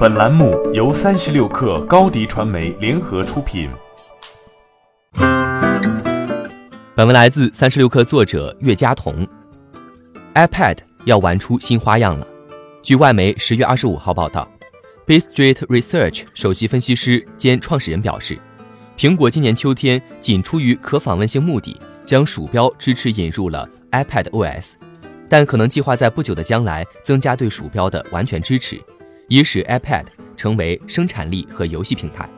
[0.00, 3.68] 本栏目由三十六氪高低传媒联合出品。
[6.94, 9.28] 本文来自三十六氪作者岳佳彤。
[10.34, 12.26] iPad 要玩出新花样了。
[12.82, 14.50] 据外媒十月二十五号报道
[15.06, 18.38] ，Bay Street Research 首席分析师兼创始人表示，
[18.96, 24.76] 苹果今年秋天仅出于可访问性目的，将鼠标支持引入了 iPad OS。
[25.28, 28.80] 但可能计划在不久的将来增加对鼠标的完全支持，
[29.30, 30.06] 以使 iPad
[30.36, 32.28] 成为生产力和游戏平台。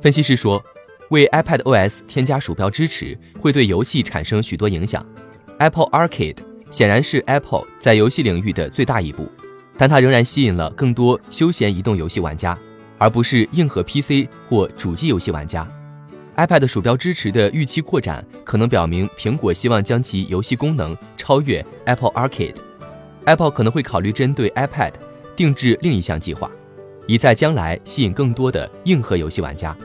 [0.00, 0.64] 分析师说，
[1.10, 5.04] 为 iPad OS 添加鼠标支持会对游戏产生许多影响。
[5.58, 6.38] Apple Arcade
[6.70, 9.30] 显然是 Apple 在游戏领域的最大一步，
[9.76, 12.56] 但它仍然吸引了更多休闲移动游戏玩家，
[12.96, 15.70] 而不是硬核 PC 或主机游戏玩家。
[16.36, 22.56] iPad 鼠标支持的预期扩展，可能表明苹果希望将其游戏功能超越 Apple Arcade。
[23.26, 24.92] Apple 可能会考虑针对 iPad
[25.36, 26.50] 定制另一项计划，
[27.06, 29.76] 以在将来吸引更多的硬核游戏玩家。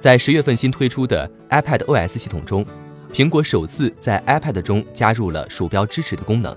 [0.00, 2.66] 在十月份新推出的 iPad OS 系统中，
[3.12, 6.54] 苹果首次在 iPad 中加入了鼠标支持的功能，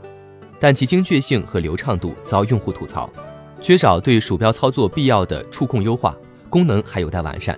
[0.59, 3.07] 但其精确性和流畅度遭用户吐槽，
[3.61, 6.15] 缺少对鼠标操作必要的触控优化，
[6.49, 7.57] 功能还有待完善。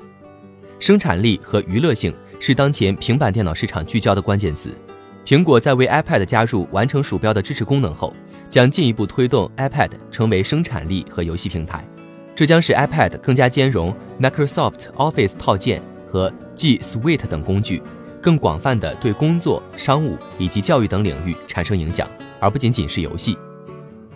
[0.79, 4.71] 生产力和娱乐性是当前平板电脑市场聚焦的关键词。
[5.27, 8.13] 苹果在为 iPad 加入完成鼠标的支持功能后，
[8.47, 11.85] 将进一步推动 iPad 成为生产力和游戏平台。
[12.33, 17.83] 这将使 iPad 更加兼容 Microsoft Office 套件和 G Suite 等工具，
[18.21, 22.07] 更广泛地对工作、商务以及教育等领域产生影响，
[22.39, 23.37] 而不仅仅是游戏。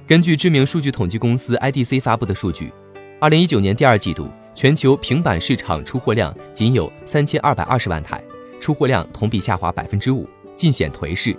[0.08, 2.72] 根据知名数据统计公司 IDC 发布的数据
[3.20, 4.30] ，2019年第二季度。
[4.54, 8.22] 全球平板市场出货量仅有三千二百二十万台，
[8.62, 10.28] 出货量同比下滑百分之五，
[10.62, 11.36] 尽显颓势。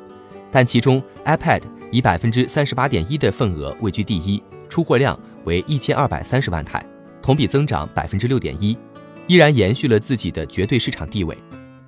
[0.50, 6.84] 但其中 iPad 以百分之三十八点一的份额位居第一，出货量为一千二百三十万台，
[7.22, 8.76] 同比增长百分之六点一，
[9.28, 11.38] 依然延续了自己的绝对市场地位，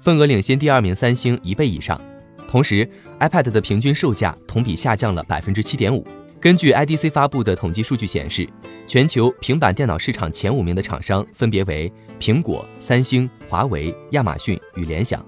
[0.00, 2.00] 份额领先第二名三星一倍以上。
[2.46, 6.06] 同时，iPad 的平均售价同比下降了百分之七点五。
[6.40, 8.48] 根据 IDC 发布的统计数据显示，
[8.86, 15.24] 全球平板电脑市场前五名的厂商分别为苹果、三星、华为、亚马逊与联想。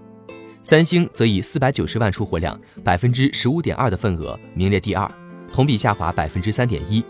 [0.69, 5.09] 三星则以四百九十万出货量、百分之十五点二的份额名列第二，
[5.49, 7.05] 同比下滑百分之三点一。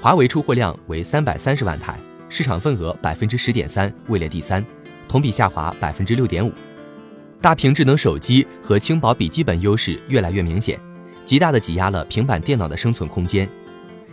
[0.00, 1.96] 华为出货量为三百三十万台，
[2.28, 4.66] 市场份额百分之十点三，位列第三，
[5.08, 6.52] 同比下滑百分之六点五。
[7.40, 10.76] 大屏智能手机和轻薄笔记本优势越来越明显。
[11.24, 13.48] 极大的挤压了平板电脑的生存空间。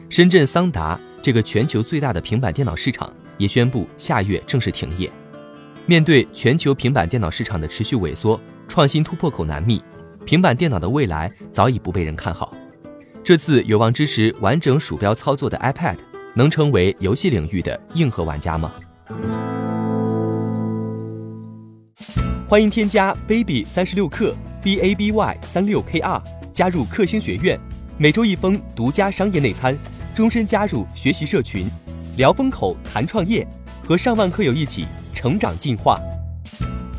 [0.10, 5.12] 深圳桑达这个全球最大的平板电脑市场也宣布下月正式停业。
[5.88, 9.82] 面对全球平板电脑市场的持续萎缩，创新突破口难觅，
[10.26, 12.54] 平板电脑的未来早已不被人看好。
[13.24, 15.98] 这次有望支持完整鼠标操作的 iPad，
[16.36, 18.72] 能成为游戏领域的硬核玩家吗？
[22.48, 26.22] 欢迎添加 baby 三十六克 b a b y 三六 k r。
[26.54, 27.60] 加入克星学院，
[27.98, 29.78] 每周一封独家商业内参，
[30.16, 31.68] 终身加入学习社群，
[32.16, 33.46] 聊风口谈创业，
[33.84, 36.00] 和上万课友一起成长进化。